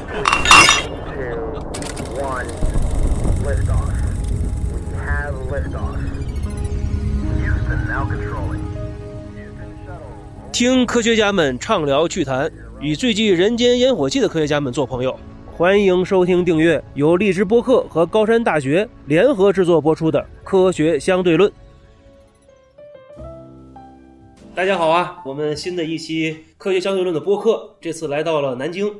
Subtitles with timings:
[0.00, 1.34] two,
[2.20, 2.46] one,
[3.44, 3.90] liftoff.
[4.72, 5.98] We have liftoff.
[7.38, 8.62] Houston now controlling.
[9.34, 10.12] Houston shuttle.
[10.52, 12.50] 听科学家们畅聊趣谈，
[12.80, 15.18] 与最具人间烟火气的科学家们做朋友。
[15.50, 21.50] 欢迎收听订阅由荔枝播客和高山大学联合制作播出的《科学相对论》。
[24.54, 28.92] 大家好啊，我们新的一期《科学相对论》的播客，这次来到了南京。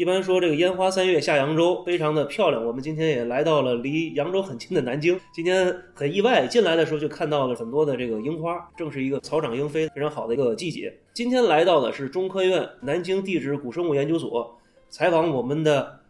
[0.00, 2.64] 一般说这个烟花三月下扬州，非常的漂亮。
[2.64, 5.20] 我们今天也来到了离扬州很近的南京。
[5.30, 10.90] 今天很意外，进来的时候就看到了很多的这个樱花，正是一个草长莺飞非常好的一个季节。
[11.12, 16.00] 今天来到的是中科院南京地质古生物研究所，采访我们的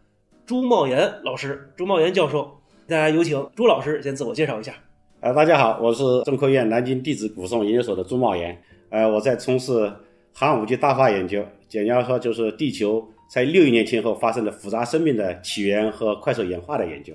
[0.45, 2.49] 朱茂岩老师、朱茂岩教授。
[2.87, 4.73] 大家有请朱老师先自我介绍一下。
[5.19, 8.57] 呃，大家好，我是中科院南京地质古生物研究所的朱茂岩。
[8.89, 9.91] 呃，我在从事
[10.31, 17.13] 寒武纪大发研究，简要说就是地球在六亿年前后发生的复杂生命的起源和快速演化的研究。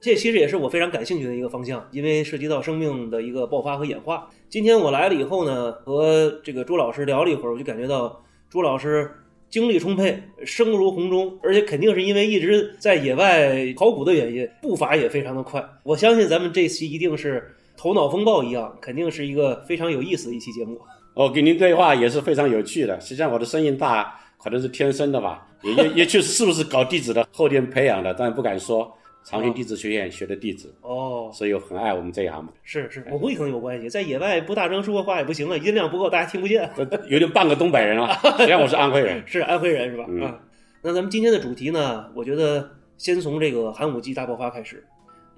[0.00, 4.30] 这其实也是我非常感兴趣的一个方向，因为涉及到生命的一个爆发和演化。
[4.48, 9.10] 今天我来了以后呢，和这个朱老师聊了一会儿，我就感觉到朱老师
[9.50, 15.62] 精力充沛，声如洪钟，而且肯定是因为一直在野外考古的原因，步伐也非常的快。
[15.82, 20.80] 我相信咱们这期一定是头脑风暴一样，肯定是一个非常有意思的一期节目。
[21.12, 22.98] 我跟您对话也是非常有趣的。
[22.98, 28.96] 实际上我的声音大可能是天生的吧，也也也确实是不是搞地质的后天培养的，但不敢说。
[29.22, 32.50] 长兴地质学院学的地质，哦，所以我很爱我们这一行嘛。
[32.62, 36.68] 是是，我估计可能有关系，在野外不大声说话也不行啊，音量不够，大家听不见。
[37.06, 39.22] 有点半个东北人了，实际上我是安徽人。
[39.28, 40.06] 是安徽人是吧？
[40.08, 40.40] 嗯啊，
[40.80, 44.82] 那咱们今天的主题呢，我觉得先从这个寒武纪大爆发开始，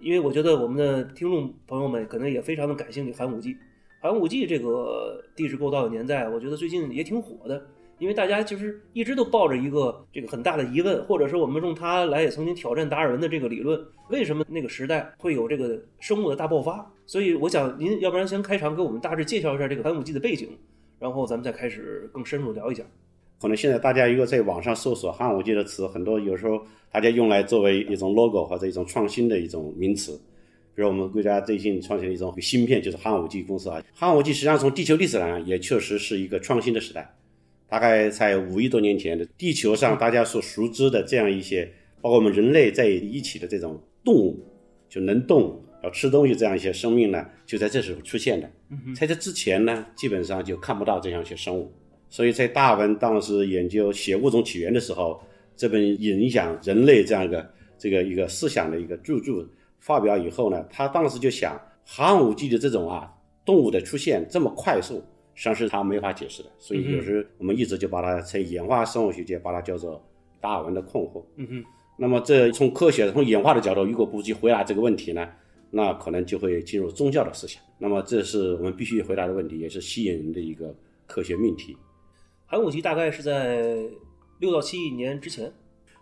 [0.00, 3.56] 因为我觉得我们的听众朋友们可能也非常的感兴趣寒武纪。
[4.00, 7.61] 寒武纪这个地质构造的年代，我觉得最近也挺火的，
[8.03, 16.85] 因为大家就是一直都抱着一个这个很大的疑问，或者是我们用它来也曾经挑战达尔文的这个理论，为什么那个时代会有这个生物的大爆发？
[17.07, 20.48] 所以我想您要不然先开场给我们大致介绍一下这个寒武纪的背景，
[20.98, 22.83] 然后咱们再开始更深入聊一下。
[23.40, 30.20] 可能现在大家如果在网上搜索寒武纪的词，很多有时候大家用来作为一种 logo 或者一种创新的一种名词。
[30.74, 33.80] 比如我们国家最近创新的一种芯片，就是寒武纪公司啊。
[33.95, 37.14] 寒武纪实际上从地球历史来讲，也确实是一个创新的时代。
[37.72, 41.66] 大概在五亿多年前的地球上，大家所熟知的这样一些，
[42.02, 44.44] 包括我们人类在一起的这种动物，
[44.90, 48.50] 就能动、要吃东西这样一些生命呢，就在这时候出现的。
[48.94, 51.72] 在这之前呢，基本上就看不到这样一些生物。
[52.10, 55.18] 所以在达尔文当时研究写物种起源的时候，
[55.56, 59.42] 这本影响人类这样一个这个一个思想的一个著作
[59.80, 63.10] 发表以后呢，他当时就想，寒武纪的这种啊
[63.46, 65.02] 动物的出现这么快速，
[65.35, 66.51] 上是他没法解释的。
[66.59, 70.03] 所以有时我们一直就把它在演化生物学界把它叫做
[70.41, 71.23] 达尔文的困惑。
[71.37, 71.65] 嗯哼，
[71.97, 75.29] 那么这从科学、从演化的角度，如果不去回答这个问题呢，
[75.70, 77.63] 那可能就会进入宗教的思想。
[77.79, 80.75] 那么这是我们必须回答的问题，也是吸引人的一个
[81.07, 81.77] 科学命题。
[82.47, 83.77] 寒武纪大概是在
[84.39, 85.51] 六到七亿年之前，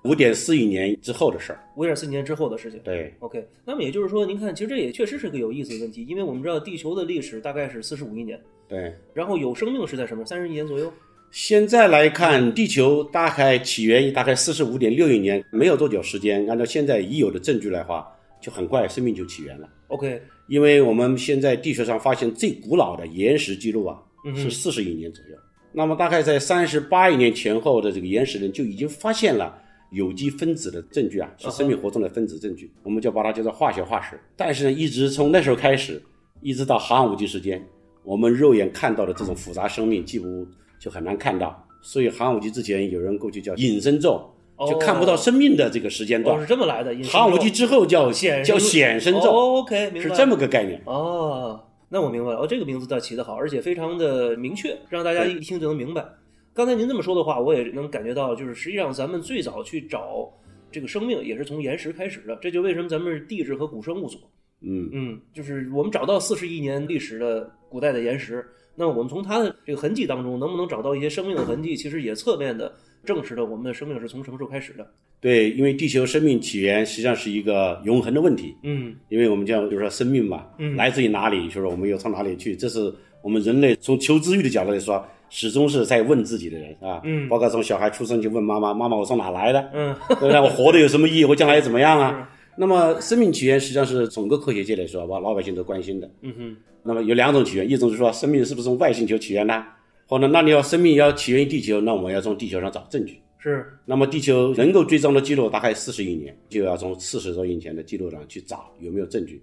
[0.04, 1.60] 五点四亿年之后的事儿。
[1.76, 2.80] 五点四亿年之后的事情。
[2.82, 8.94] 对，OK，那么也就是说，您看，其实这也确实是个有意思的问题，因为我们知道地球的历史大概是四十五亿年，对。
[9.12, 10.90] 然后有生命是在什么三十亿年左右。
[11.30, 16.48] 现在来看，地球大概起源于大概四十五点六亿年，没有多久时间。
[16.48, 18.08] 按照现在已有的证据来话，
[18.40, 19.68] 就很快生命就起源了。
[19.88, 25.36] OK，因为我们现在地球上发现最古老的岩石记录啊，嗯是四十亿年左右。
[25.72, 29.56] 那么大概在三十八亿年前后的这个岩石人就已经发现了
[29.92, 34.18] 有机分子的证据啊，是生命活动的分子证据，我们就把它叫做化学化石。
[34.36, 36.02] 但是呢，一直从那时候开始，
[36.40, 37.64] 一直到寒武纪时间，
[38.02, 40.46] 我们肉眼看到的这种复杂生命几乎
[40.78, 41.66] 就很难看到。
[41.82, 44.22] 所以寒武纪之前有人过去叫隐身咒，
[44.68, 46.46] 就看不到生命的这个时间段哦，是。
[46.46, 46.94] 这么来的。
[47.04, 50.80] 寒武纪之后叫显叫显身咒，哦 OK，明白是这么个概念。
[50.84, 52.40] 哦，那我明白了。
[52.40, 56.04] 哦，这个名字倒起得好，而且非常的明确，让大家一听就能明白。
[56.52, 60.30] 刚才您这么说的话，我也能感觉到，就是实际上咱们最早去找
[60.70, 62.36] 这个生命，也是从岩石开始的。
[62.42, 64.20] 这就为什么咱们是地质和古生物所。
[64.62, 68.44] 嗯，嗯，就是我们找到四十亿年历史的古代的岩石，
[68.76, 71.76] 那我们从它的这个痕迹当中，能不能找到一些生命的痕迹？
[71.76, 72.72] 其实也侧面的
[73.04, 74.86] 证实了我们的生命是从什么时候开始的。
[75.20, 82.92] 对，因为地球生命起源实际上是一个永恒的问题，嗯因为我们讲就是说生命嘛，嗯来自于哪里，就是我们又从哪里去，这是
[83.22, 90.40] 我们人类从求知欲的角度来说，始终是在问自己的人啊，嗯包括从小孩出生就问妈妈，妈妈我从哪来的，嗯对不对？
[90.40, 91.24] 我活着有什么意义？
[91.26, 92.30] 我将来怎么样啊？
[92.60, 96.10] 那么生命起源实际上是整个科学界来说，把老百姓都关心的。
[96.20, 99.64] 嗯哼那么有两种起源，一种是说生命是不是从外星球起源呢？
[100.06, 103.18] 或者那你要生命要起源于地球，那我们要从地球上找证据。
[103.38, 109.42] 是那么地球能够追踪的记录大概四十亿年，就要从四十多亿年前的记录上去找有没有证据。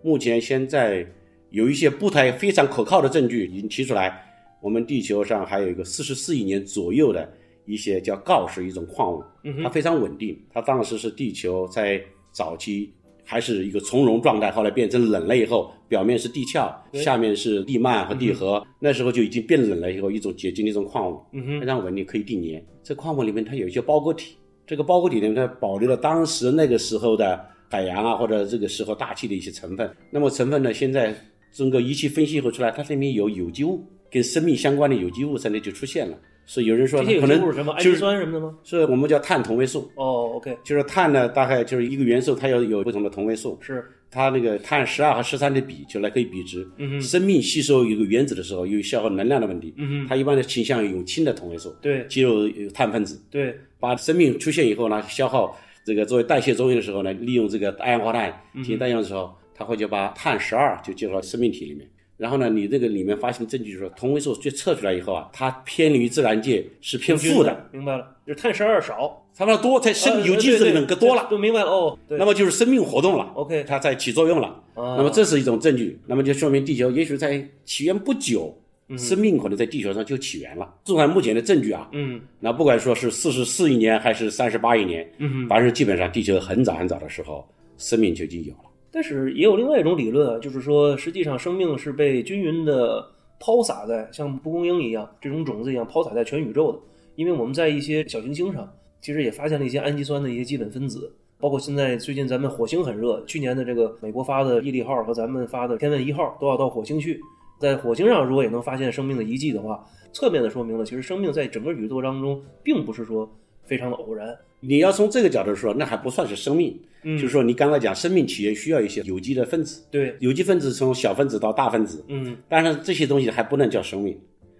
[0.00, 1.04] 目前现在
[1.50, 4.24] 有一些不太非常可靠的证据已经提出来，
[4.60, 7.28] 我们地球上还有一个四十四亿年左右的
[7.66, 9.24] 一些叫锆石一种矿物，
[9.64, 10.40] 它非常稳定。
[10.52, 12.00] 它当时是地球在
[12.32, 12.92] 早期
[13.24, 21.20] 还是一个从容状态，后来变成冷了以后，表面是地壳，下面是地幔和地核，那时候就已经变冷了以后，一种结晶的一种矿物，
[21.60, 22.64] 非常稳定，可以定年。
[22.82, 24.36] 这矿物里面它有一些包裹体，
[24.66, 27.40] 这个包裹体里面它保留了当时那个时候的
[27.70, 29.88] 海洋啊或者这个时候大气的一些成分。
[30.10, 31.14] 那么成分呢，现在
[31.52, 36.18] 整个仪器分析以后出来，它里面有有机物，跟生命相关的有机物在那就出现了。
[36.44, 37.72] 所以有人说可能机物是什么？
[37.72, 38.56] 氨基就是酸什么的吗？
[38.64, 46.68] 是我们叫碳同位素，哦，OK，就是碳呢大概就是一个元素它要有不同的同位素，是它那个碳十二和十三的比就来可以比值。
[46.76, 53.22] 嗯哼生命吸收一个原子的时候，由于消耗能量的问题，嗯哼它一般的倾向于用氢的同位素，对肌肉有碳分子。
[53.30, 61.88] 对，把生命出现以后呢，消耗这个作为代谢作用的时候呢，利用这个二氧化碳嗯进行代用的时候，它会就把碳十二就进入到生命体里面。
[62.16, 71.98] 然后呢，你这个里面发现证据就是说，同位素就测出来以后啊，它偏离于自然界是偏负的，，明白了，就是碳十二少，它要多在生呃有机质里面更多了，都明白了哦。
[72.06, 73.32] 对那么就是生命活动了。
[73.34, 74.48] OK，它在起作用了。
[74.74, 78.56] 啊那么这是一种证据，那么就说明地球也许在起源不久，
[78.96, 80.72] 生命可能在地球上就起源了。
[80.84, 87.44] 纵观目前的证据啊，嗯那不管说是四十四亿年还是三十八亿年，嗯，反正基本上地球很早很早的时候，
[87.78, 88.70] 生命就已经有了。
[88.92, 93.04] 但是也有另外一种理论啊，就是说实际上生命是被均匀的
[93.40, 96.78] 抛洒在像蒲公英一样这种种子一样抛洒在全宇宙的，
[97.16, 101.10] 因为我们在一些小行星上其实也发现了一些氨基酸的一些基本分子。
[101.40, 107.18] 包括现在最近咱们火星很热，去年的这个美国发的毅力号和咱们发的天问一号都要到火星去，
[107.58, 113.28] 在火星上如果也能发现生命的遗迹的话，侧面的说明了其实生命在整个宇宙当中并不是说
[113.64, 114.38] 非常的偶然。
[114.64, 117.18] 你要从这个角度说，那还不算是生命，嗯。
[117.18, 124.16] 就是说你刚才讲生命起源需要一些有机的分子，对，有机分子从小分子到大分子，嗯，但是这些东西还不能叫生命。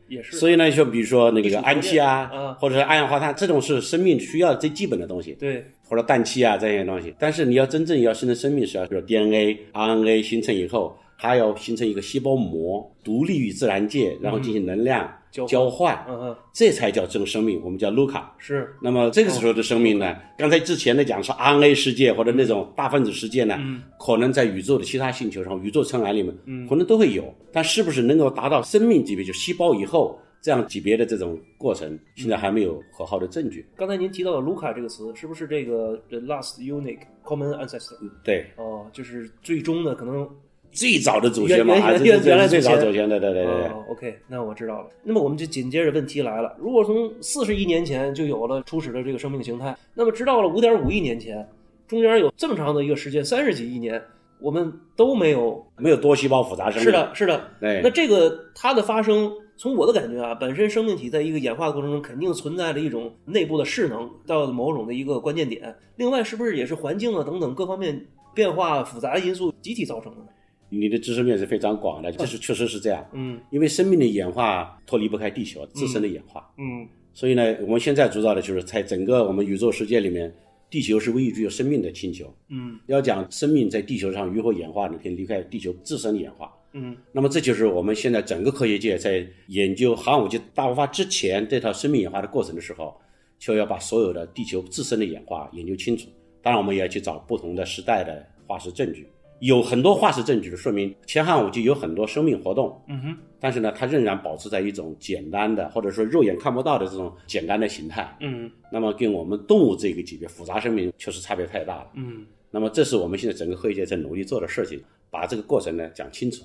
[0.08, 5.32] 也是，所以呢，就比如说那个氨气啊啊，或者是二氧化碳，这种是生命需要最基本的东西。
[5.38, 7.14] 对，或者氮气啊这些东西。
[7.18, 18.34] 但是你要真正要形成生命，是要比如 DNA、RNA 形成以后，它要形成一个细胞膜，独立于自然界，然后进行能量交换交换，嗯嗯，这才叫真生命，我们叫卢卡。
[18.38, 20.14] 是，那么这个时候的生命呢？
[20.36, 23.58] 刚才之前的讲说 RNA 世界或者那种大分子世界呢，
[23.98, 33.66] 可能在宇宙的其他星球上、宇宙尘埃里面，可能都会有，但是不是能够达到生命级别，就细胞以后这样级别的这种过程，现在还没有可靠的证据。
[33.74, 37.96] 刚才您提到的卢卡这个词，是不是这个 the last unique common ancestor？
[38.22, 40.28] 对，哦，就是最终的可能。
[40.72, 43.66] 最早的祖先嘛，原啊这这原原来最早祖先的，对对对对。
[43.66, 44.88] 哦，OK，那我知道了。
[45.04, 51.46] 那么我们就紧接着问题来了：如果从四十亿年前就有了初始的这个生命形态，那么直到了五点五亿年前，
[51.86, 54.02] 中间有这么长的一个时间，三十几亿年，
[54.40, 55.64] 我们都没有。
[55.76, 56.84] 没有多细胞复杂生命。
[56.84, 57.48] 是的，是的。
[57.60, 65.76] 对那这个它的发生，从我的感觉啊，本身生命体在一个演化的过程中，肯定存在着一种内部的势能，到某种的一个关键点。
[65.96, 70.28] 另外，是不是也是环境啊等等各方面变化复杂的因素集体造成的呢？
[70.72, 73.06] 你的知识面是非常广的，这是确实是这样。
[73.12, 80.32] 嗯因为生命的演化脱离不开地球自身的演化，嗯所以呢，我们现在主导的就是在整个我们宇宙世界里面，
[80.70, 82.34] 地球是唯一具有生命的星球。
[82.48, 86.50] 嗯要讲生命在地球上如何演化，你可以离开地球自身的演化。
[86.72, 92.98] 嗯那么这就是我们现在整个科学界在研究寒武纪大爆发之前这套生命演化的过程的时候，
[93.38, 96.08] 就要把所有的地球自身的演化研究清楚。
[96.40, 99.06] 当然，我们也要去找不同的时代的化石证据，
[99.42, 108.16] 有很多化石证据说明前汉武纪有很多生命活动，嗯哼但是呢，它仍然保持在一种简单的或者说肉眼看不到的这种简单的形态。
[108.20, 111.90] 嗯那么跟我们动物这个级别复杂生命确实差别太大了。
[111.94, 112.24] 嗯。
[112.52, 114.80] 那么这是我们现在整个科学界在努力做的事情，
[115.10, 116.44] 把这个过程呢讲清楚。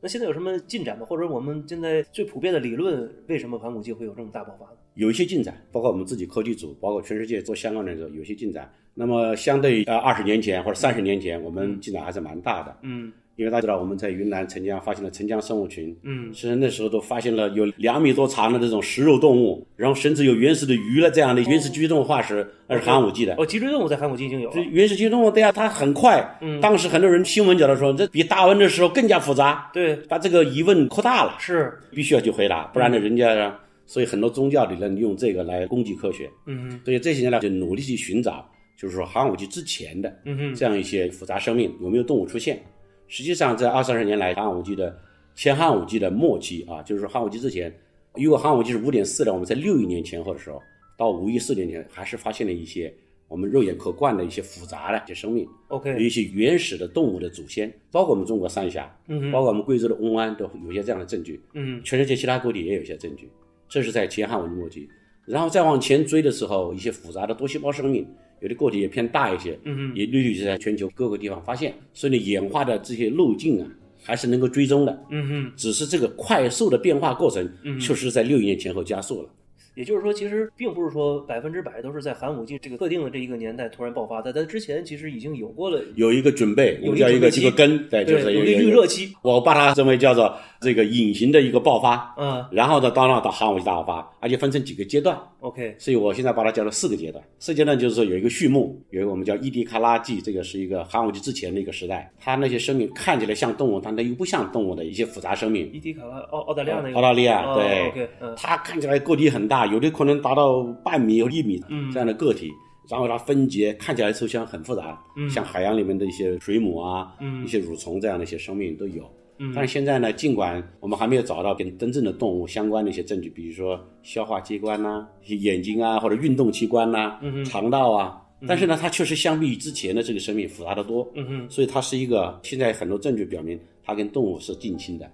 [0.00, 1.04] 那现在有什么进展吗？
[1.04, 4.76] 或者我们现在最普遍的理论，为什么盘古纪会有这么大爆发呢？
[4.96, 8.70] 有一些进展，包括我们自己科技组，包括全世界做相关的人有些进展。
[8.94, 12.76] 那么相对于呃二十年前或者三十年前，我们进展还是蛮大的。
[12.82, 23.34] 嗯因为大家知道我们在云南澄江发现了澄江生物群，嗯其实那时候都发现了有两米多长的这种食肉动物，然后甚至有原始的鱼了这样的原始脊椎动物化石，那是寒武纪的。
[23.36, 24.62] 哦，脊椎动物在寒武纪已经有了。
[24.70, 26.38] 原始脊椎动物对呀，它很快。
[26.40, 33.54] 嗯当时很多人新闻讲的说，这比达尔文的时候更加复杂，对，把这个疑问扩大了，是，必须要去回答，不然呢，人家
[33.86, 36.30] 所以很多宗教理论用这个来攻击科学。
[36.46, 42.60] 嗯所以这些年呢就努力去寻找，就是说寒武纪之前的嗯哼，这样一些复杂生命有没有动物出现。
[43.08, 44.98] 实际上，在二三十年来，寒武纪的
[45.34, 47.72] 前寒武纪的末期啊，就是说寒武纪之前，
[48.14, 50.60] 如果寒武纪是五点四的，我们在六亿年前后的时候，
[50.98, 52.92] 到五亿四年前，还是发现了一些
[53.28, 59.30] 我们肉眼可观的一些复杂的一些生命，有 OK，有一些原始的动物的祖先，包括我们中国三峡，嗯哼。
[59.30, 61.40] 包括我们贵州的瓮安，都有一些这样的证据。
[61.54, 63.30] 嗯全世界其他各地也有一些证据，
[63.68, 64.88] 这是在前汉文的末期。
[65.24, 68.06] 然后再往前追的时候，一些复杂的多细胞生命，
[68.40, 71.74] 有的个体也偏大一些，嗯哼也陆续在全球各个地方发现。
[71.92, 73.68] 所以呢，演化的这些路径啊，
[74.04, 79.28] 还是能够追踪的，嗯哼，只是这个快速的变化过程，确实在六亿年前后加速了。
[79.76, 95.14] 也就是说，其实并不是说百分之百都是在寒武纪这个特定的这一个年代突然爆发的，它之前其实已经有过了，有一个准备，有叫一个这个根，对，就是，有一个预热期，我把它称为叫做这个隐形的一个爆发，嗯然后呢，当然到寒武纪大爆发，而且分成几个阶段。
[95.46, 97.22] ，OK，所以我现在把它叫做四个阶段。
[97.38, 105.70] 四个阶段就是说有一个序幕，有一个我们叫伊迪卡拉纪，这个是一个寒武纪之前的一个时代，它那些生命看起来像动物，但它又不像动物的一些复杂生命。
[105.72, 106.96] 伊迪卡拉澳澳大利亚那个。
[106.96, 107.88] 澳大利亚哦对。
[107.88, 108.34] OK，嗯。
[108.36, 111.62] 它看起来个体很大，有的可能达到半米或一米
[111.92, 112.50] 这样的个体，
[112.88, 114.98] 然后它分解，看起来抽象很复杂，
[115.30, 117.12] 像海洋里面的一些水母啊，
[117.44, 119.08] 一些蠕虫这样的一些生命都有。
[119.54, 131.06] 但是现在呢，尽管我们还没有找到跟真正的动物相关的一些证据，比如说消化器官呐、眼睛啊，或者运动器官呐、肠道啊，但是呢，它确实相比于之前的这个生命复杂的多。
[131.14, 135.10] 嗯哼，所以它是一个现在很多证据表明它跟动物是近亲的，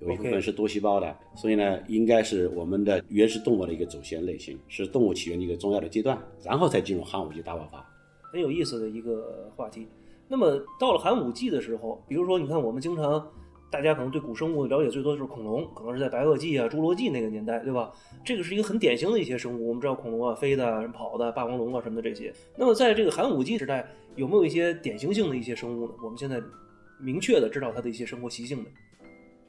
[0.00, 7.86] 有一部分是多细胞的，所以呢，应该是我们的原始动物的一个祖先类型，是动物起源的一个重要的阶段，然后才进入寒武纪大爆发。
[8.32, 9.86] 很有意思的一个话题。
[10.28, 13.24] 那么到了寒武纪的时候，比如说，你看我们经常
[13.76, 17.92] 大家可能对古生物了解最多的就是恐龙，可能是在白垩纪啊、侏罗纪那个年代，对吧？
[18.24, 19.68] 这个是一个很典型的一些生物。
[19.68, 22.32] 我们知道恐龙啊，飞的、人跑的、霸王龙啊什么的这些。
[22.56, 25.92] 那么在这个寒武纪时代，有没有一些典型性的一些生物呢？
[26.02, 26.40] 我们现在
[26.98, 28.70] 明确的知道它的一些生活习性的，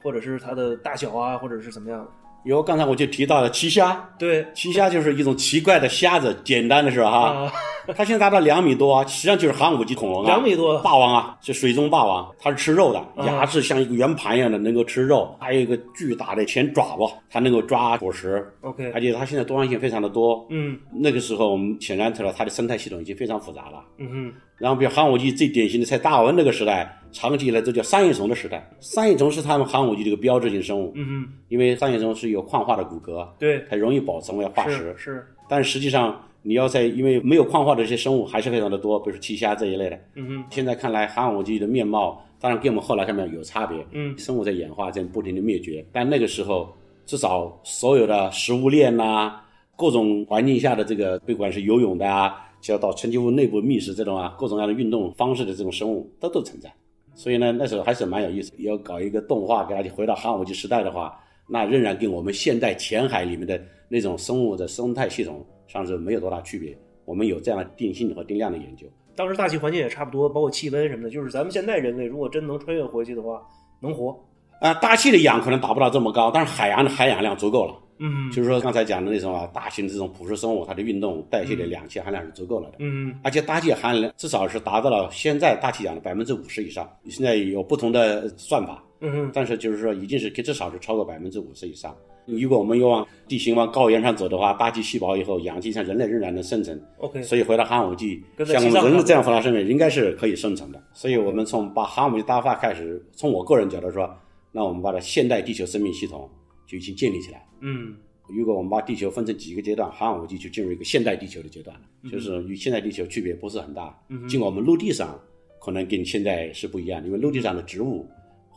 [0.03, 2.12] 或者是它的大小啊，或者是怎么样的？
[2.46, 7.10] 有刚才我就提到了奇虾，对奇虾就是一种奇怪的虾子，简单的是吧？
[7.10, 7.51] 哈，啊，
[7.96, 20.46] 它现在达到两米多啊，实际上就是寒武纪恐龙啊，两米多霸王啊，是水中霸王，它是吃肉的，啊牙齿像一个圆盘一样的，能够吃肉，还有一个巨大的前爪子，它能够抓果实，OK，而且它现在多样性非常的多。
[20.50, 23.84] 嗯那个时候我们显然知道它的生态系统已经非常复杂了。
[23.98, 28.70] 嗯哼，然后，比如寒武纪最典型的，在大文那个时代，长期以来都叫三叶虫的时代。
[28.79, 34.96] 三叶虫是他们寒武纪这个标志性生物，嗯哼，因为三叶虫是有矿化的骨骼，对，它容易保存为化石是。
[34.98, 40.00] 是，但实际上，你要在因为没有矿化的这些生物还是非常的多，比如说奇虾这一类的。
[40.15, 45.86] 嗯哼，现在看来，寒武纪的面貌当然跟我们后来看到有差别，嗯生物在演化，在不停的灭绝。
[45.91, 46.74] 但那个时候，
[47.06, 49.41] 至少所有的食物链呐、
[49.75, 56.72] 各种环境下的这个，不管是游泳的啊，就要到沉积物内部觅食这种啊，各种各样的运动方式的这种生物，都都存在。
[57.15, 58.53] 所以呢，那时候还是蛮有意思。
[58.60, 66.77] 要搞一个动画给大家回到寒武纪时代的话，那仍然跟我们现代浅海里面的那种生物的生态系统上是没有多大区别。
[67.05, 68.86] 我们有这样的定性和定量的研究。
[69.15, 73.41] 当时大气环境也差不多，包括气温什么的，就是咱们现在人类如果真能穿越回去的话，
[73.81, 74.17] 能活。
[74.59, 77.75] 啊、大气的氧可能达不到这么高，但是海洋的含氧量足够了。
[78.00, 82.75] 嗯就是说刚才讲的那种啊，大型的这种捕食生物，它的运动代谢的氧气含量是足够了的。
[82.79, 86.88] 嗯而且大气含量至少是达到了现在大气氧的百分之五十以上。
[87.09, 91.95] 现在有不同的算法，嗯哼，但是就是说已经是至少是超过百分之五十以上。
[92.27, 100.84] 如果我们又往地形往高原上走的话，大气细胞以后氧气像人类仍然能生成，OK，所以回到寒武纪，像我们人类这样复杂生命应该是可以生成的。
[100.93, 104.13] 所以我们从把寒武纪大发开始，从我个人角度说，
[104.51, 106.29] 那我们把它现代地球生命系统
[106.65, 107.46] 就已经建立起来。
[107.62, 107.96] 嗯
[108.29, 113.98] 如果我们把地球分成几个阶段，寒武纪就进入一个现代地球的阶段了，嗯就是与现代地球区别不是很大。
[114.10, 115.17] 嗯尽管我们陆地上
[115.62, 118.05] 可能跟现在是不一样，因为陆地上的植物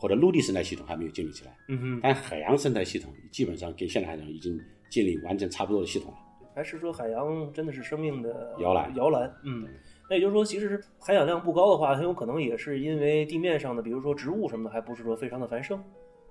[0.01, 6.17] 或者陆地生态系统还没有建立起来，嗯哼，但海洋生态系统基本上跟现代海洋已经建立完整差不多的系统了。
[6.55, 8.91] 还是说海洋真的是生命的摇篮。
[8.95, 9.67] 摇篮，嗯。
[10.09, 15.81] 那也就是说，其实含氧量不高的话，很有可能也是因为地面上的，比如说植物什么的，还不是说非常的繁盛。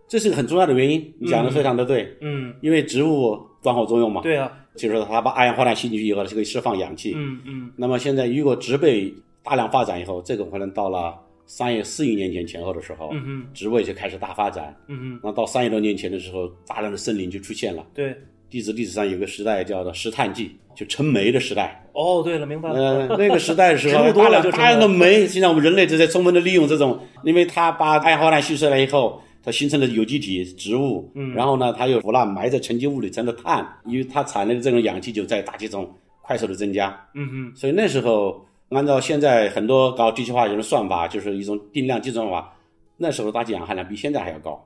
[0.07, 7.15] 这是个很重要的原因，你讲的非常的对，嗯，因为植物光合作用嘛，对啊，就是说它把二氧化碳吸进去以后，它就可以释放氧气。
[7.17, 7.73] 嗯嗯。
[7.77, 11.19] 那么现在如果植被大量发展以后，这个可能到了
[11.51, 14.73] 三亿四亿年前前后的时候，嗯哼植位就开始大发展。
[14.87, 17.85] 嗯哼，那到三亿多年前的时候，大量的森林就出现了。
[17.93, 18.17] 对。
[18.49, 21.85] 地质历史上有个时代叫做石炭纪，就成煤的时代。
[21.93, 22.77] 哦，对了，明白了。
[22.77, 35.89] 呃，那个时代的时候， 大量大量的煤，现在我们人类正在充分的利用这种，因为它把二氧化碳吸收来以后，它形成了有机体植物，嗯然后呢，它又腐烂埋在沉积物里成了碳，因为它产生的这种氧气就在大气中
[36.23, 42.53] 快速的增加，嗯哼，所以那时候按照现在很多搞地球化人的算法，就是一种定量计算法，
[42.97, 44.61] 那时候大气氧含量比现在还要高。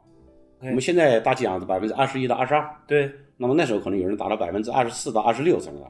[0.61, 5.89] 我们现在大气氧是百分之二十一到二十二，对，那么那时候可能有人达到百分之二十四到二十六左右了。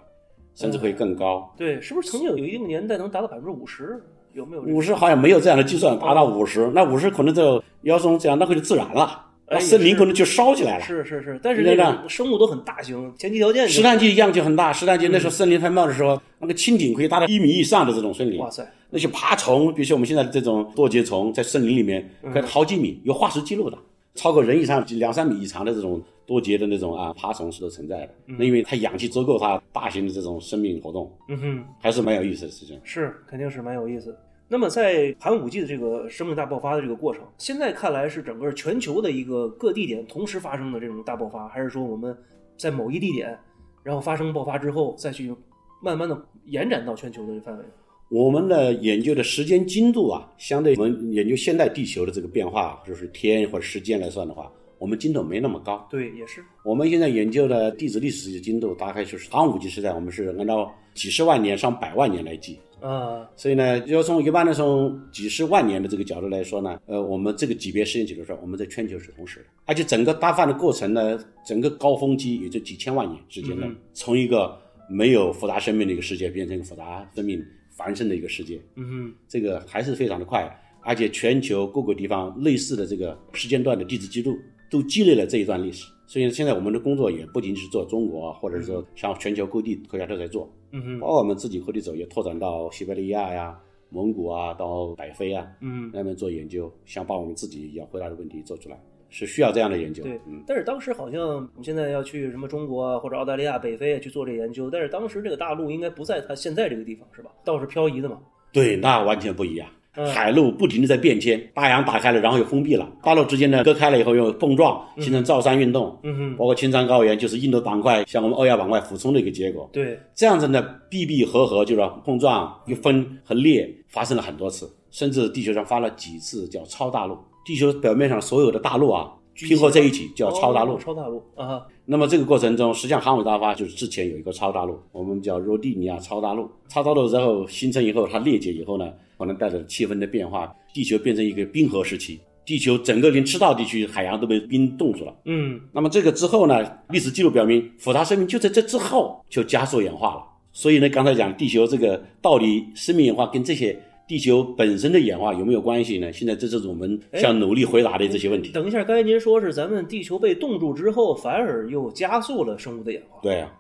[0.57, 1.53] 甚至会更高。
[1.57, 4.01] 对，是不是曾经有一定年代能达到百分之五十？
[4.35, 4.73] 有没有这个？
[4.73, 10.85] 五十好像没有这样的计算，达到五十，那五十可能就要从这样，那会就自燃了，那哎森林可能就烧起来了。
[10.85, 18.39] 是是是，但是那个生物都很大型，前提条件就石炭纪样就很大，石炭纪那时候森林太茂的时候，那个青顶可以达到一米以上的这种森林。
[18.39, 23.77] 哇塞，那些爬虫，比如说我们现在的这种多节虫，在森林里面可以好几米，有化石记录的，
[24.15, 28.11] 超过人以上两三米以长的这种多节的那种啊爬虫是都存在的。
[28.27, 31.65] 那因为它氧气足够它大型的这种生命活动，嗯哼。
[31.81, 32.81] 还是蛮有意思的事情。
[32.83, 34.17] 是，肯定是蛮有意思。
[34.47, 42.17] 那么在寒武纪的这个生命大爆发的这个过程，现在看来是整个全球的一个各地点同时发生的这种大爆发，还是说我们
[42.57, 43.37] 在某一地点，
[43.83, 45.35] 然后发生爆发之后，再去
[45.83, 47.65] 慢慢的延展到全球的范围？
[48.11, 55.85] 我们的研究的时间精度啊，相对我们研究现代地球的这个变化，就是天或者时间来算的话，我们精度没那么高。
[55.91, 56.45] 对，也是。
[56.65, 62.61] 我们现在研究的地质历史的精度大概就是寒武纪时代，我们是按照几十万年上百万年来计。
[62.85, 74.55] 啊，所以呢，要从一般的从几十万年的这个角度来说呢，呃，我们这个级别实验角度说，我们在全球是同时的，而且整个大范的过程呢，整个高峰期也就几千万年之间的，嗯从一个
[74.91, 79.15] 没有复杂生命的一个世界变成一个复杂生命繁盛的一个世界，嗯哼。
[79.27, 80.47] 这个还是非常的快，
[80.83, 84.37] 而且全球各个地方类似的这个时间段的地质记录
[84.75, 85.87] 都积累了这一段历史。
[86.05, 93.57] 所以现在我们的工作也不仅是做中国，或者是说像全球各地科学家都在做，嗯哼，包括我们自己后地走也拓展到西伯利亚呀、
[93.89, 98.79] 蒙古啊，到北非啊，嗯，那边做研究，想把我们自己要回答的问题做出来，
[99.09, 100.03] 是需要这样的研究。
[100.03, 100.43] 对嗯，。
[100.47, 107.31] 但是当时好像我们现在要去什么中国啊，或者澳大利亚、北非啊去做这研究，但是当时这个大陆应该不在它现在这个地方，是吧？
[107.45, 108.21] 倒是漂移的嘛。
[108.53, 109.67] 对，那完全不一样。
[109.97, 110.07] 嗯。
[110.07, 119.69] 海陆不停的在变迁，大洋打开了，然后又封闭了，大陆之间呢割开了以后又碰撞，形成造山运动，嗯哼，包括青藏高原就是印度板块向我们欧亚板块俯冲的一个结果。
[119.73, 127.17] 对，这样子呢，闭闭合合就是碰撞、又分和裂发生了很多次，甚至地球上发了几次叫超大陆。
[127.45, 130.75] 地球表面上所有的大陆啊，拼合在一起叫超大陆。
[130.75, 136.49] 哦超大陆啊，那么这个过程中，实际上寒武大发就是之前有一个超大陆，我们叫罗蒂尼亚超大陆。
[136.69, 145.15] 超大陆之后形成以后，它裂解以后呢，可能带着气温的变化，地球变成一个冰河时期，地球整个连赤道地区海洋都被冰冻住了。
[145.25, 150.23] 嗯那么这个之后呢，历史记录表明，复杂生命就在这之后就加速演化了。
[150.53, 156.13] 所以呢，刚才讲地球这个到底生命演化跟这些地球本身的演化有没有关系呢？
[156.13, 158.53] 现在这就是我们想努力回答的这些问题。
[158.53, 163.19] 等一下，刚才您说是咱们地球被冻住之后，反而又加速了生物的演化。
[163.23, 163.51] 对啊，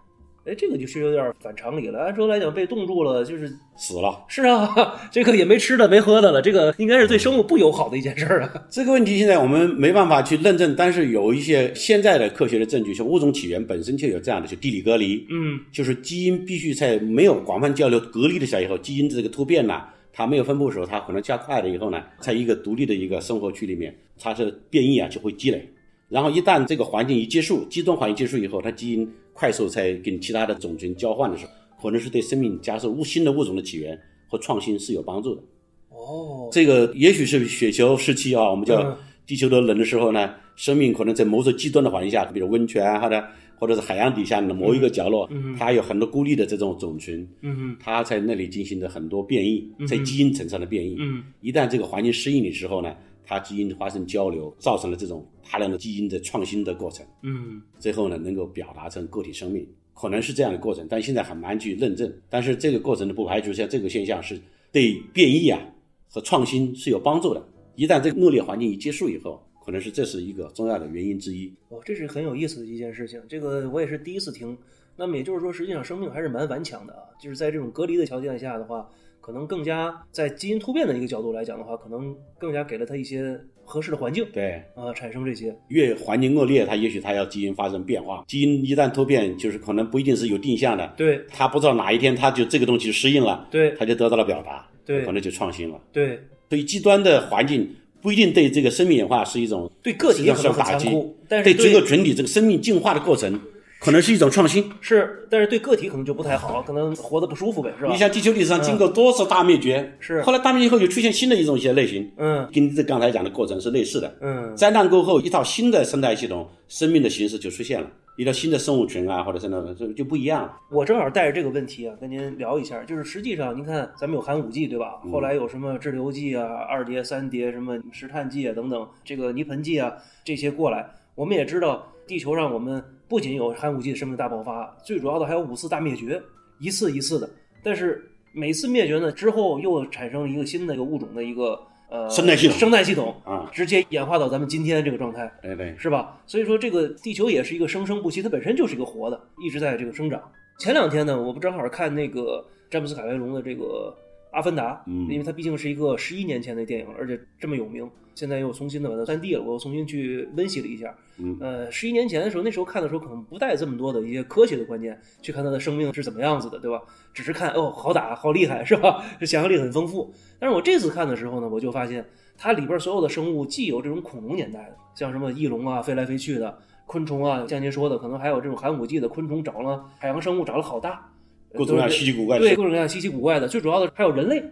[0.44, 1.98] 哎，这个就是有点反常理了。
[2.00, 4.22] 按说来讲，被冻住了就是死了。
[4.28, 4.68] 是啊，
[5.10, 8.52] 这个也没吃的没喝的了，这个应该是对生物不友好的一件事儿啊。
[8.68, 19.80] 这个问题现在我们没办法去论证，但是有一些现在的科学的证据，像物种起源本身就有这样的，就地理隔离，嗯就是基因必须在没有广泛交流隔离的下以后，基因的这个突变呢，
[20.16, 25.68] 它没有分布的时候，它可能加快了以后呢，在一个独立的一个生活区里面，它是变异啊就会积累，
[26.08, 35.42] 然后一旦这个环境一结束，极端环境结束以后，它基因快速在跟其他的种群交换的时候，可能是对生命加速物新的物种的起源和创新是有帮助的。
[35.90, 38.96] 哦，这个也许是雪球时期啊，我们叫嗯
[39.26, 43.24] 地球的冷的时候呢，生命可能在某种极端的环境下，比如温泉啊，或者
[43.58, 50.96] 或者是海洋底下的某一个角落，它有很多孤立的这种种群，嗯它在那里进行的很多变异，在基因层上的变异。
[50.98, 51.24] 嗯。
[51.40, 57.62] 一旦这个环境适应的时候呢，它基因发生交流，造成了这种大量的基因的创新的过程，嗯。
[57.78, 62.12] 最后呢能够表达成个体生命，可能是这样的过程，但现在很难去论证。
[62.28, 64.40] 但是这个过程呢，不排除像这个现象是
[64.72, 65.60] 对变异啊
[66.08, 67.46] 和创新是有帮助的。
[67.76, 71.52] 一旦这个恶劣环境一结束以后，可能是这是一个重要的原因之一。
[71.68, 74.56] 哦，这是很有意思的一件事情，这个我也是第一次听。
[74.96, 78.88] 那么也就是说，实际上生命还是蛮顽强的啊，就是在这种隔离的条件下的话，
[79.20, 85.52] 可能更加在基因突变的一个角度来讲的话，可能更加给了它一些合适的环境对，啊，产生这些。
[85.66, 88.24] 越环境恶劣，它也许它要基因发生变化。
[88.28, 95.80] 基因一旦突变，就是可能不一定是有定向的，对它不知道哪一天它就这个东西适应了，对它就得到了表达，对可能就创新了。
[95.90, 97.68] 对所以极端的环境
[98.04, 103.40] 不一定对这个生命演化是一种对个体也可能很打击残酷，但是对整个群体这个生命进化的过程，
[103.80, 104.70] 可能是一种创新。
[104.82, 107.98] 是，但是对个体可能就不太好，可能活得不舒服呗，是吧你？
[107.98, 114.14] 像地球历史上经过多次大灭绝，是后来大灭绝以后又出现新的一种一些类型，嗯跟这刚才讲的过程是类似的。
[114.20, 120.56] 嗯灾难过后，一套新的生态系统、生命的形式就出现了，一条新的生物群啊，或者是那个就就不一样了。
[120.70, 122.82] 我正好带着这个问题啊，跟您聊一下。
[122.84, 125.00] 就是实际上，您看咱们有寒武纪，对吧？
[125.10, 129.92] 后来有什么滞留纪啊、二叠、三叠，什么石炭纪啊等等，这个泥盆纪啊
[130.24, 136.22] 这些过来，我们也知道，地球上我们不仅有寒武纪的生命大爆发，最主要的还有五次大灭绝。
[136.60, 137.28] 一次一次的，
[137.64, 146.20] 但是每次灭绝呢之后又产生一个新的一个物种的一个呃生态系统生态系统啊，直接演化到咱们今天这个状态，对对，是吧？
[146.26, 150.20] 所以说这个地球也是一个生生不息，它本身就是一个活的，一直在这个生长。
[150.58, 153.94] 前两天呢，我不正好看那个詹姆斯卡梅隆的这个
[154.34, 160.94] 《阿凡达》，嗯因为它毕竟是一个十一年前的电影，而且这么有名，现在又重新的把它三 D 了，我又重新去温习了一下。
[161.18, 166.82] 嗯呃，十一年前的时候，那时候看的时候可能不带这么多的一些科学的观念去看它的生命是怎么样子的，对吧？
[167.12, 169.04] 只是看哦，好打，好厉害，是吧？
[169.22, 170.12] 想象力很丰富。
[170.40, 172.04] 但是我这次看的时候呢，我就发现
[172.36, 176.58] 它里边所有的生物既有这种恐龙年代的，像什么翼龙啊，飞来飞去的。
[176.86, 181.10] 昆虫啊，像您说的，可能还有这种寒武纪的昆虫长了，海洋生物长了好大，
[181.56, 183.48] 各种各样稀奇古怪的对，各种各样稀奇古怪的。
[183.48, 184.42] 最主要的还有人类，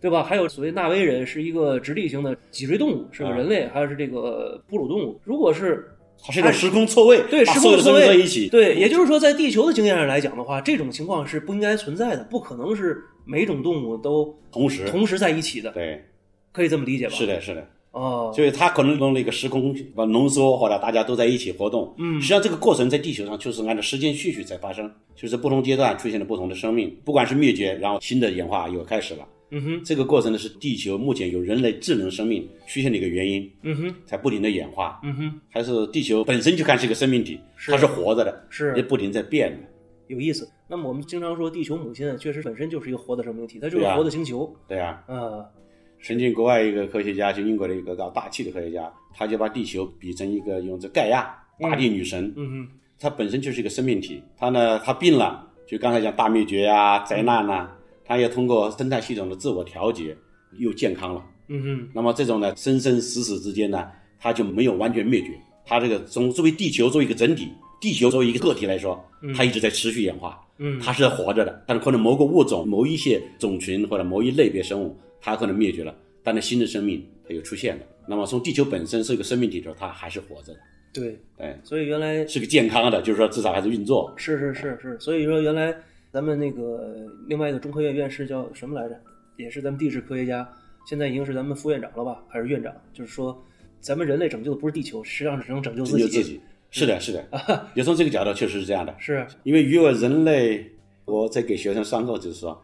[0.00, 0.22] 对吧？
[0.22, 5.20] 还有所谓纳威人是一个直立型的脊椎动物，是个啊人类，还有是这个哺乳动物。
[5.24, 5.90] 如果是
[6.22, 16.04] 它是一种时空错位，对时空错位在一起，对，也就是说，在地球的经验上来讲的话，这种情况是不应该存在的，不可能是每种动物都同时同时在一起的，对，
[16.52, 17.14] 可以这么理解吧？
[17.14, 17.66] 是的，是的。
[17.94, 21.94] 哦，所以它可能弄了一个时空把浓缩，或者大家都在一起活动。
[21.96, 29.26] 嗯实际上这个过程在地球上就是按照时间序序在发生，就是不同阶段出现了不同的生命，不管是灭绝，然后新的演化又开始了。
[29.50, 34.98] 嗯哼，这个过程呢是地球目前有人类智能生命出现的一个原因，嗯哼，才不停的演化。
[35.04, 39.58] 嗯哼，还是地球本身就看是一个生命体，是它是活着的，是也不停在变的。
[40.08, 40.48] 有意思。
[40.66, 44.52] 那么我们经常说，地球母亲确实本身就是一个活的生命体，它就是活的星球。
[44.66, 45.44] 对啊，啊，
[46.06, 54.22] 曾经国外一个科学家，就英国的一个搞大气的科学家，他就把地球比成一个用这盖亚大地女神，嗯嗯，它本身就是一个生命体。
[54.36, 57.70] 它呢，它病了，就刚才讲大灭绝啊、灾难呐、
[58.04, 60.14] 它也通过生态系统的自我调节
[60.58, 61.24] 又健康了。
[61.48, 63.88] 嗯哼，那么这种呢，生生死死之间呢，
[64.18, 65.28] 它就没有完全灭绝。
[65.64, 67.48] 它这个从作为地球作为一个整体，
[67.80, 69.02] 地球作为一个个体来说，
[69.34, 71.64] 它一直在持续演化，嗯它是活着的。
[71.66, 77.82] 但是可能某个物种、某一些种群或者某一类别生物，它可能灭绝了，但是新的生命它又出现了。
[78.06, 80.60] 那么从地球本身是一个生命体的时候，它还是活着的，
[80.92, 84.12] 对，哎，所以原来是个健康的，就是说至少还是运作。
[84.18, 85.74] 是是是是，所以说原来
[86.12, 86.94] 咱们那个
[87.26, 89.00] 另外一个中科院院士叫什么来着？
[89.38, 90.46] 也是咱们地质科学家，
[90.86, 92.70] 现在已经是咱们副院长了吧，还是院长？
[92.92, 93.42] 就是说，
[93.80, 96.02] 咱们人类拯救的不是地球，实际上是能拯救自己。
[96.02, 96.40] 拯救自己。
[96.70, 97.24] 是的，是的，
[97.74, 98.94] 也从这个角度确实是这样的。
[98.98, 100.70] 是，因为如果人类，
[101.06, 102.62] 我在给学生上课就是说，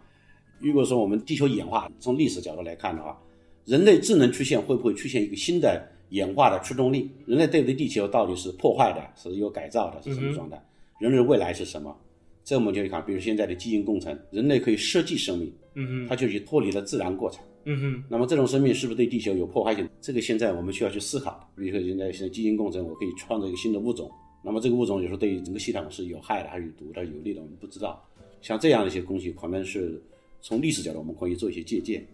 [0.61, 3.19] 如果说我们地球演化从历史角度来看的话，
[3.65, 7.11] 人类智能出现会不会出现一个新的演化的驱动力？
[7.27, 10.63] 人类对不对地球到底是破坏的，是有改造的，是什么状态？
[11.01, 11.97] 人类的未来是什么？
[12.43, 17.43] 这我们就看，比如现在的基因工程，人类可以设计生命，嗯哼，它就去脱离了自然过程。
[17.65, 19.89] 嗯哼，那么这种生命是不是对地球有破坏性？
[20.01, 21.49] 这个现在我们需要去思考。
[21.55, 24.11] 比如说现在现在基因工程，我可以创造一个新的物种，
[24.43, 28.03] 那么这个物种有时候对于整个系统是有害的，还是有毒的、有利的，我们不知道。
[28.41, 30.03] 像这样的一些东西，可能是
[30.41, 32.07] 从历史角度我们可以做一些借鉴，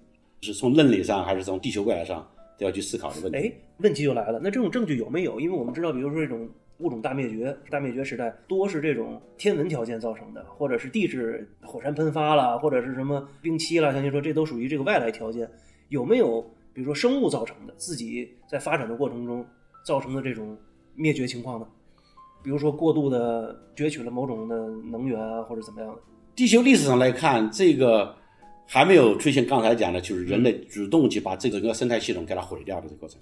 [0.42, 2.26] 是从论理上还是从地球未来上
[2.58, 3.38] 都要去思考的问题。
[3.38, 5.38] 哎，问题就来了，那这种证据有没有？
[5.40, 15.48] 因为我们知道，比如说这种物种大灭绝，大灭绝时代多是这种天文条件造成的，或者是地质火山喷发了，或者是什么冰期了，像您说这都属于这个外来条件。
[15.88, 16.42] 有没有
[16.74, 19.46] 比如说生物造成的，自己在发展的过程中
[19.84, 20.58] 造成的这种
[20.94, 21.66] 灭绝情况呢？
[22.42, 26.00] 比如说过度的攫取了某种的能源啊，或者怎么样的？
[26.36, 28.14] 地球历史上来看，这个
[28.66, 33.18] 还没有出现刚才讲的，就是人类主动去把这整个生态系统给它毁掉的这个过程。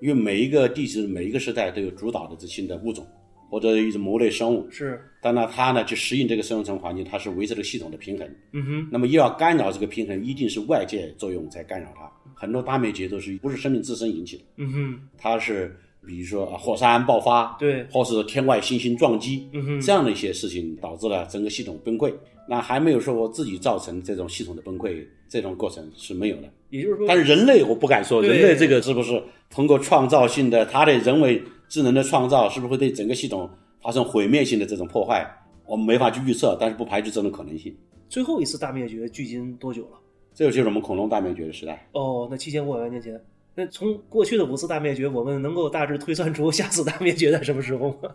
[0.00, 3.06] 因为每一个地质、每一个时代都有主导的这新的物种
[3.48, 8.28] 或者一种某类生物，是，但呢，它呢去适应这个生存环境，它是维持这个系统的平衡。
[8.52, 12.10] 嗯哼，那么又要干扰这个平衡，一定是外界作用在干扰它。
[12.34, 15.74] 很多大灭绝都是不是生命自身引起的，嗯哼，它是
[16.06, 22.14] 比如说啊火山爆发，对，或是天外行星撞击，嗯哼，这样的一些事情导致了整个系统崩溃。
[22.48, 26.44] 那还没有说我自己造成这种系统的崩溃，这种过程是没有的。
[26.70, 33.50] 也就是说，但是人类我不敢说，人类这个是不是通过创造性的它的人为智能的创造，是不是会对整个系统
[33.82, 35.28] 发生毁灭性的这种破坏？
[35.66, 37.76] 我们没法去预测，但是不排除这种可能性。
[38.08, 39.98] 最后一次大灭绝距今多久了？
[40.32, 41.88] 这个就是我们恐龙大灭绝的时代。
[41.92, 43.20] 哦，那七千五百万年前。
[43.56, 48.10] 那从过去的五次大灭绝，我们能够大致推算出下次大灭绝在什么时候吗？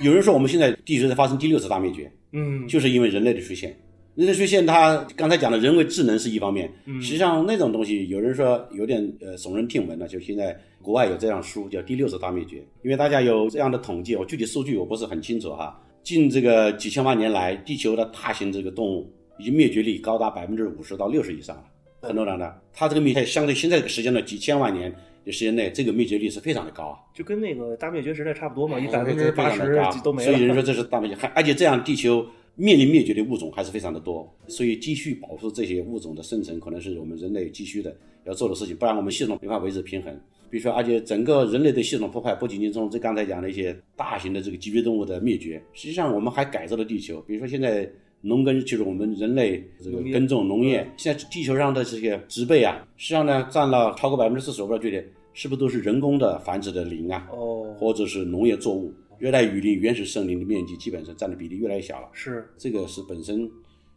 [0.00, 3.78] 有人说我们现在地球在发生第六次大灭绝，嗯，就是因为人类的出现。
[4.14, 10.08] 人类出现，它刚才讲的人为智能是一方面，实际上那种东西，有人说有点呃耸人听闻了。
[10.08, 15.78] 就现在国外有这样书叫《第六次大灭绝》，因为大家有这样的统计，我具体数据我不是很清楚哈。
[16.02, 21.64] 近这个几千万年来，地球的大型这个动物已经灭绝率高达百分之五十到六十以上了。
[22.00, 26.98] 很多人呢，它这个灭绝相对现在这个时间的几千万年的时间内，这个灭绝率是非常的高啊。
[27.14, 30.54] 就跟那个大灭绝时代差不多嘛，以哦百分之八十都没所以人。
[30.54, 40.18] 说这是大灭绝，还而且这样地球面临灭绝的物种还是非常的多，所以继续保护这些物种的生存，可能是我们人类继续的要做的事情，不然我们系统没法维持平衡。
[40.50, 47.20] 比如说，而且整个人类的系统破坏，不仅仅从这刚才讲的一些大型的这个脊椎动物的灭绝，实际上我们还改造了地球。
[47.20, 47.88] 比如说现在
[48.22, 55.02] 农耕就是我们人类这个耕种农业，现在地球上的这些植被啊，实际上呢占了超过百分之四十，我不知道具体
[55.32, 58.92] 是不是都是人工的繁殖的林啊，哦，或者是农业作物。
[59.18, 62.08] 热带雨林、原始森林的面积基本上占的比例越来越小了。
[62.12, 63.50] 是这个是本身实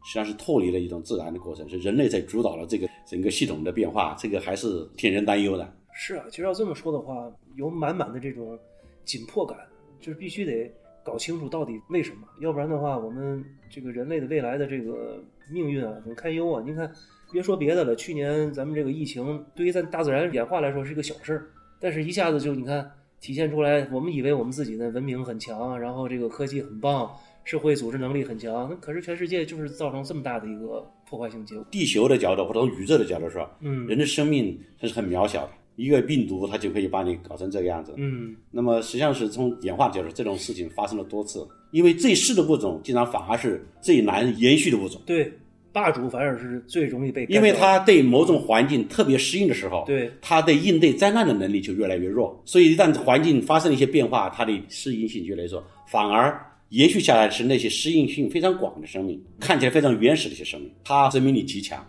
[0.05, 5.73] 际上是脱离了一种自然的过程，是人类在主导了这个整个系统的变化，这个还是替人担忧的。
[5.93, 8.59] 是啊，其实要这么说的话，有满满的这种
[9.05, 9.57] 紧迫感，
[10.01, 10.69] 就是必须得
[11.03, 16.63] 搞清楚到底为什么，要不然的话，我们这个人类的未来的这个命运啊，很堪忧啊。
[16.65, 16.91] 您看，
[17.31, 21.47] 别说别的了，去年咱们这个疫情对于咱大自然演化来说是个小事儿，
[21.79, 22.89] 但是一下子就你看
[23.19, 27.11] 体现出来，我们以为我们自己的文明很强，然后这个科技很棒，
[27.43, 31.65] 社会组织能力很强，那可是全世界就是造成这么大的一个破坏性结果。
[31.71, 37.93] 地球的角度或者从宇宙的角度说，嗯人的生命它是很渺小的，一个病毒它就可以把你搞成这个样子。
[37.97, 45.31] 嗯，那么实际上是从演化角度，这种事情发生了多次，因为最适的物种，经常反而是最难延续的物种，对，
[45.71, 50.11] 霸主反而是最容易被，因为它对某种环境特别适应的时候，对。
[50.21, 61.83] 它对应对灾难的能力就越来越弱，所以一旦环境发生了一些变化，它的适应性越来越弱，反而延续下来是那些适应性非常广的生命，看起来非常原始的一些生命，它生命力极强。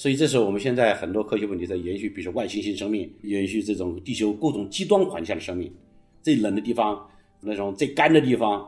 [0.00, 5.70] 所以这是我们现在很多科学问题在延续，比如说外星性生命，延续这种地球各种极端环境下的生命，
[6.22, 7.06] 最冷的地方，
[7.42, 8.66] 那种最干的地方，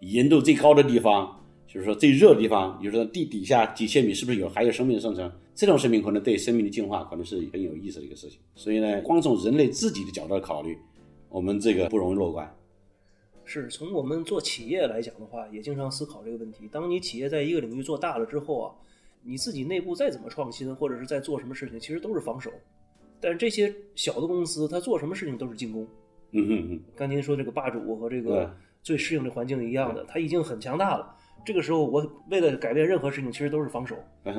[0.00, 5.32] 盐度最高的地方，就是说最热的地方，比如说地底下几千米是不是有还有生命的生存？
[5.54, 8.38] 这种生命可能对生命的进化可能是很有意思的一个事情。
[8.54, 10.76] 所以呢，光从人类自己的角度考虑，
[11.30, 12.54] 我们这个不容易乐观。
[13.46, 16.68] 是从我们做企业来讲的话，也经常思考这个问题。
[16.70, 18.74] 当你企业在一个领域做大了之后啊，
[19.26, 22.50] 你自己内部再怎么创新，或者是在做什么事情，其实都是防守。
[23.20, 25.82] 但是这些小的公司，它做什么事情都是进攻。
[26.32, 31.14] 嗯嗯嗯，刚您说这个霸主和这个最适应的环境一样的，它已经很强大了。
[31.46, 33.94] 这个时候，我为了改变任何事情，其实都是防守，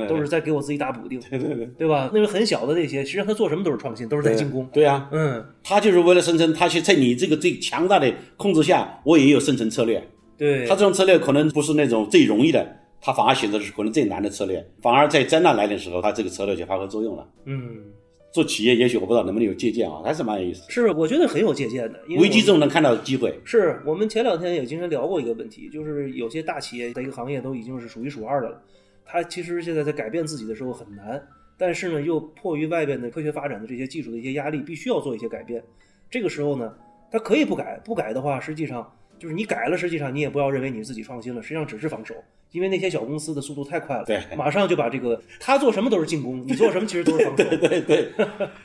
[0.08, 2.10] 都是在给我自己打补丁， 对对对，对吧？
[2.14, 4.68] 那个很小的那些，实际上他做什么都是创新，都是在进攻。
[4.74, 10.04] 对啊，嗯，他就是为了生存，他去在你这个最强大的控制下，我也有生存策略。
[10.36, 17.30] 对，他这种策略可能不是那种最容易的，他反而选择的是可能最难的策略，反而在灾难来临的时候，他这个策略就发挥作用了。
[17.46, 17.86] 嗯，
[18.34, 20.64] 做企业也许我不知道能不能有借鉴啊，还是蛮有意思。
[20.72, 22.02] 是，我觉得很有借鉴的。
[22.08, 28.60] 因为危机中能看到机会，是我们前两天也经常聊过一个问题，就是有些大企业在一个行业都已经是数一数二的了，
[29.06, 31.22] 它其实现在在改变自己的时候很难，
[31.60, 35.64] 但是呢，又迫于外边的科学发展的这些技术的一些压力，必须要做一些改变。
[36.10, 36.74] 这个时候呢，
[37.12, 42.16] 它可以不改，不改的话，实际上就是你改了，实际上你也不要认为你自己创新了，实际上只是防守，
[42.52, 48.12] 因为那些小公司的速度太快了，对马上就把这个他做什么都是进攻，你做什么其实都是防守，对对，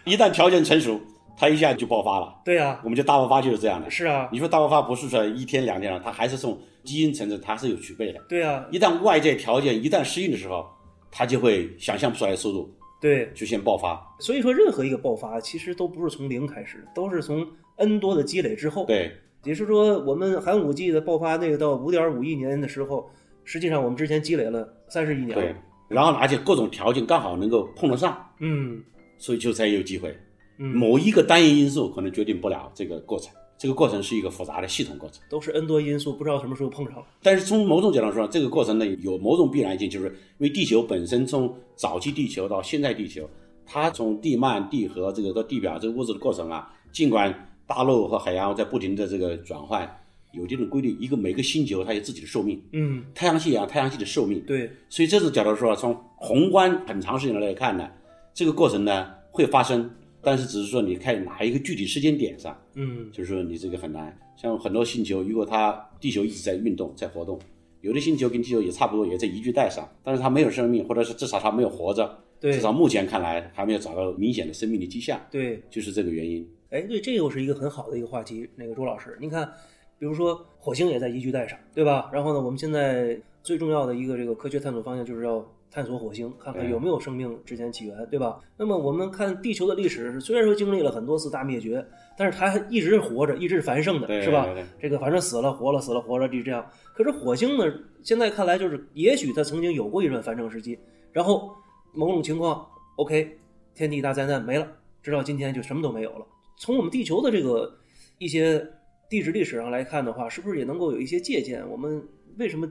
[0.05, 1.01] 一旦条件成熟，
[1.37, 2.41] 他一下就爆发了。
[2.45, 3.91] 对呀、我们就大爆发就是这样的。
[3.91, 8.21] 是啊，你说大爆发不是说一天两天了，它还是从基因层次它是有储备的。
[8.29, 10.67] 对啊、一旦外界条件一旦适应的时候，
[11.11, 14.01] 它就会想象不出来的速度对，出现爆发。
[14.21, 19.11] 所以说任何一个爆发其实都不是从零开始，都是从 N 多的积累之后，对，
[19.44, 23.09] 也是说，我们寒武纪的爆发那个到五点五亿年的时候，
[23.44, 25.57] 实际上我们之前积累了三十亿年对了。，
[25.88, 28.83] 然后而且各种条件刚好能够碰得上，嗯
[29.18, 30.16] 所以就才有机会。
[30.59, 35.22] 嗯，某一个单一因素可能决定不了这个过程，这个过程是一个复杂的系统过程。
[35.31, 37.07] 都是 N 多因素，不知道什么时候碰上了。
[37.22, 43.26] 但是从某种角度说，这个过程呢有某种必然性，就是因为地球本身从早期地球到现在地球，
[43.64, 47.35] 它从地幔、地核这个到地表这个物质的过程啊，尽管
[47.70, 49.88] 大陆和海洋在不停的这个转换，
[50.33, 57.88] 有这种规律，一个每个星球它有自己的寿命，嗯，太阳系啊，太阳系的寿命，对，所以这种角度说，从宏观很长时间来看呢，
[58.35, 59.88] 这个过程呢会发生，
[60.20, 63.09] 但是只是说你看哪一个具体时间点上，嗯。
[63.12, 64.18] 就是说你这个很难。
[64.37, 67.38] 像很多星球，如果它地球一直在运动、在活动，
[67.83, 72.52] 有的星球跟地球也差不多，也在宜居带上，但是它没有生命，或者是至少它没有活着，对。
[72.52, 76.44] 至少目前看来还没有找到明显的生命的迹象，对，就是这个原因。
[76.70, 78.48] 哎，对，这又是一个很好的一个话题。
[78.54, 79.52] 那个周老师，您看，
[79.98, 82.09] 比如说火星也在宜居带上，对吧？
[82.12, 88.38] 然后呢，我们现在最重要的一个这个科学探索方向就是要探索火星，看看有没有生命之前起源，对吧？
[88.56, 91.85] 那么我们看地球的历史，虽然说经历了很多次大灭绝，
[92.16, 94.46] 但是它还一直是活着，一直是繁盛的，是吧？
[94.78, 96.64] 这个反正死了活了，死了活了，就这样。
[96.94, 97.64] 可是火星呢，
[98.02, 100.78] 现在看来就是，也许它曾经有过一段繁盛时期，
[101.12, 101.50] 然后
[101.92, 102.64] 某种情况
[102.96, 103.38] ，OK，
[103.74, 104.66] 天地大灾难没了，
[105.02, 106.24] 直到今天就什么都没有了。
[106.61, 107.73] 从我们地球的这个
[108.18, 108.62] 一些
[109.09, 111.64] 地质历史上来看的话，是不是也能够有一些借鉴？
[111.70, 112.70] 我们为什么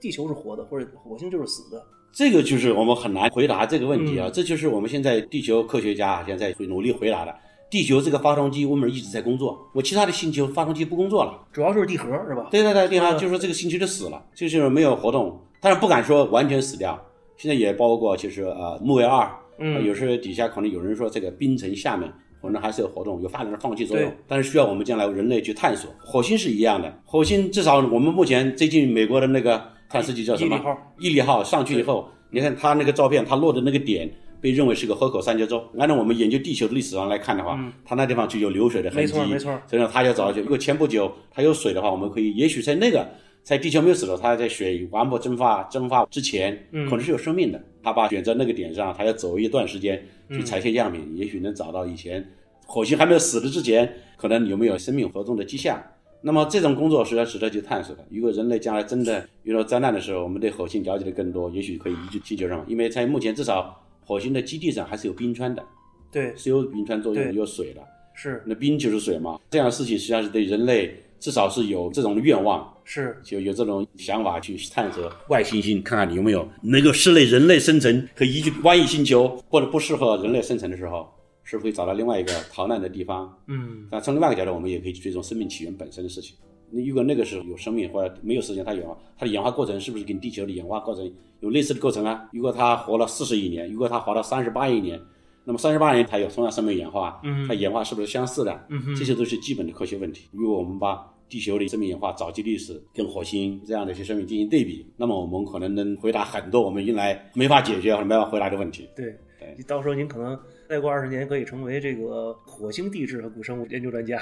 [0.00, 1.80] 地球是活的，或者火星就是死的？
[2.12, 7.32] 这个就是我们很难回答这个问题啊，这就是我们现在地球科学家现在会努力回答的。
[7.70, 11.46] 地球这个发动机我们一直在工作，我其他的星球发动机不工作了。
[11.52, 12.48] 主要就是地核是吧？
[12.50, 17.00] 对对对，地核就是说这个星球就死了，就是没有活动，但是不敢说完全死掉。
[17.36, 25.90] 现在也包括就是呃木卫二，嗯有时候底下可能有人说这个冰层下面可能还是有活动，有发展的放弃作用，但是需要我们将来人类去探索。
[25.98, 30.92] 火星是一样的，火星至少我们目前最近美国的那个探测器叫什么毅力号？
[30.98, 34.10] 毅力号上去以后，你看它那个照片，它落的那个点。
[34.40, 35.60] 被认为是个河口三角洲。
[35.76, 39.60] 按照我们研究地球的历史上来看的话，它那地方就有流水的痕迹，嗯没错没错。
[39.66, 40.40] 所以说它要找去。
[40.40, 43.04] 如果前不久它有水的话，我们可以也许在那个
[43.42, 47.60] 在地球没有死的时候，它在水完不蒸发蒸发之前，嗯可能是有生命的。
[47.82, 52.26] 它把选择那个点上，它要走一段时间去采些样品，也许能找到以前
[52.66, 55.82] 火星还没有死的之前，可能有没有生命活动的迹象。
[56.20, 58.04] 那么这种工作是要值得去探索的。
[58.10, 63.84] 如果人类将来真的遇到灾难的时候，我们对火星了解的更多，也许可以移居地球上，因为在目前至少。
[64.00, 65.62] 火星的基地上还是有冰川的，
[66.10, 67.82] 对，是有冰川作用，对有水的。
[68.14, 81.08] 是那冰就是水嘛，这样的事情实际上是对人类至少是有这种愿望，是就有这种想法去探索外行星，看看你有没有能够适类人类生存，可以移居万亿星球，或者不适合人类生存的时候，
[81.42, 83.36] 是不是可以找到另外一个逃难的地方？
[83.46, 86.36] 嗯，那从另外一个角度，我们也可以去追踪生命起源本身的事情。
[86.70, 92.28] 那如果那个时候有生命或者没有时间，它演化，它的演化过程是不是跟地球的演化过程有类似的过程啊？
[92.32, 95.00] 如果它活了四十亿年，如果它活了三十八亿年，
[95.48, 98.66] 那么三十八年它有同样生命演化，嗯它演化是不是相似的？
[98.68, 100.28] 嗯哼这些都是基本的科学问题。
[100.30, 108.86] 如果我们把地球的生命演化早期历史跟火星这样的一些生命进行对比，那么我们可能能回答很多我们原来没法解决或者没法回答的问题。
[108.94, 109.06] 对
[109.40, 114.20] 对，到时候您可能再过二十年可以成为这个火星地质和古生物研究专家。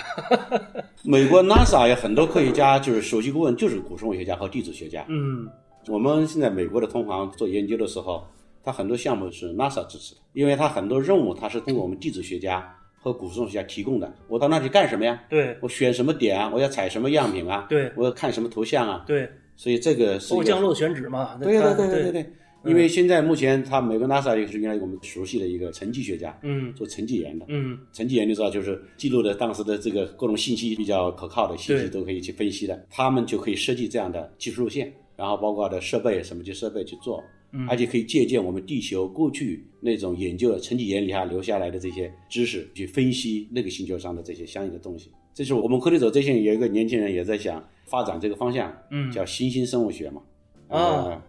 [1.03, 5.05] 美国 NASA 有很多科学家，就是首席顾问就是古生物学家和地质学家。
[5.09, 5.49] 嗯，
[5.89, 8.25] 我们现在美国的同行做研究的时候，
[8.67, 14.13] 他很多项目是 NASA 支持的，因为他很多任务他是通过我们地质学家和古生物学家提供的。
[14.27, 15.23] 我到那里干什么呀？
[15.31, 16.51] 对我选什么点啊？
[16.53, 17.65] 我要采什么样品啊？
[17.69, 19.05] 对我要看什么图像啊？
[19.07, 21.39] 对，所以这个是降落选址嘛。
[21.41, 22.33] 对它对对对对对。
[22.65, 27.47] 因为现在目前他美国 NASA 也是原来我们熟悉的一个沉积学家，嗯做沉积岩的。
[27.49, 45.11] 嗯沉积岩就知道，就是记录的当时的这个各种信息比较可靠的信息都可以去分析的，他们就可以设计这样的技术路线，然后包括的设备、什么级设备去做，嗯而且可以借鉴我们地球过去那种研究的沉积岩里下留下来的这些知识，去分析那个星球上的这些相应的东西。
[45.35, 50.23] 这是我们科技者最近有一个年轻人也在想发展这个方向，嗯叫新兴生物学嘛。
[50.69, 51.23] 啊呃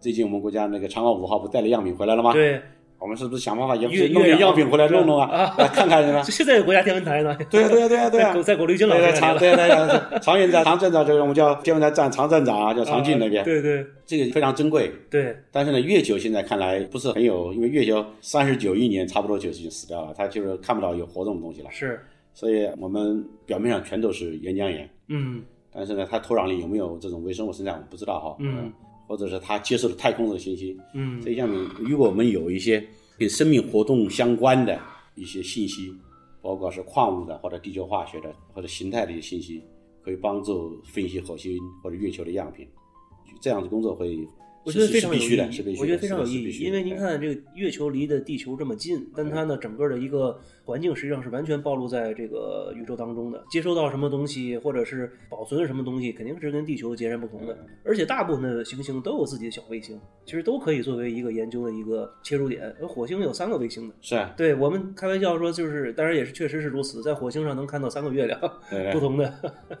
[0.00, 2.62] 最近我们国家那个嫦娥五号不带了样品回来了吗？，对，
[3.00, 6.22] 我们是不是想办法也月弄点月样品回来弄弄啊，啊来看看是吧？
[6.30, 7.36] 现在有国家天文台呢。
[7.50, 14.92] 对啊对啊对啊对啊在，在果绿军老对长对对对长园站长镇长就是我们叫天文台站长站长啊，叫长进那边，对对这个非常珍贵。
[15.10, 21.70] 对，但是呢，月球现在看来不是很有，因为月球三十九亿年差不多就已经死掉了，它就是看不到有活动的东西了。
[21.70, 21.98] 是，
[22.34, 28.36] 所以我们表面上全都是岩浆岩，嗯但是呢，它土壤里有没有这种微生物生长，我们不知道哈。
[28.40, 28.72] 嗯，
[29.10, 31.20] 或者是他接受的太空的信息，嗯。
[31.20, 32.86] 这项目如果我们有一些
[33.18, 34.80] 跟生命活动相关的
[35.16, 35.92] 一些信息，
[36.40, 39.64] 包括是矿物的或者地球化学的或者形态的一些信息，
[40.00, 42.68] 可以帮助分析火星或者月球的样品，
[43.40, 44.16] 这样的工作会
[44.62, 57.56] 我觉得非常有意义，我觉得非常有意义，因为您看这个月球离的地球这么近，但它呢整个的一个环境实际上是完全暴露在这个宇宙当中的，接收到什么东西或者是保存什么东西，肯定是跟地球截然不同的。
[57.84, 62.62] 而且大部分的行星都有自己的小卫星，其实都可以作为一个研究的一个切入点。
[62.80, 68.38] 而火星有三个卫星的，是啊，对我们开玩笑说，就是当然也是确实是如此，在火星上能看到三个月亮，
[68.92, 69.32] 不同的。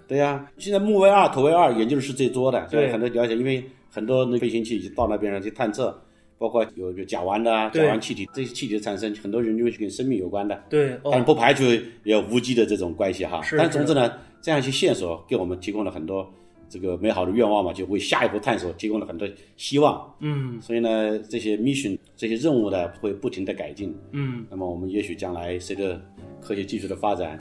[0.08, 6.00] 对呀、现在木卫二、土卫二研究的是最多的，对很多了解，因为很多那飞行器到那边上去探测，
[6.38, 10.62] 包括有有甲烷的啊、甲烷气体，这些气体的产生，很多人认为是跟生命有关的。
[10.70, 13.42] 对，哦，但不排除也有无机的这种关系哈。
[13.42, 16.32] 是但总之呢，这样一些线索给我们提供了很多
[16.68, 20.14] 这个美好的愿望嘛，就为下一步探索提供了很多希望。
[20.20, 23.94] 嗯所以呢，这些 mission 这些任务呢会不停的改进。
[24.12, 26.00] 嗯，那么我们也许将来随着
[26.40, 27.38] 科学技术的发展，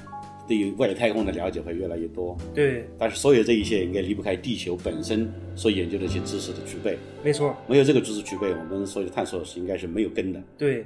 [0.50, 2.36] 对于外太空的了解会越来越多。
[2.56, 6.98] 对，但是所有这一切应该离不开地球本身所研究的一些知识的储备。
[7.24, 10.42] 没错，没有这个知识储备，我们所有的探索是应该是没有根的。
[10.58, 10.84] 对。